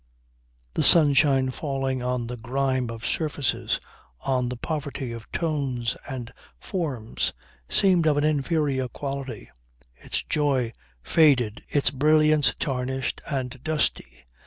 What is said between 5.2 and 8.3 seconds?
tones and forms seemed of an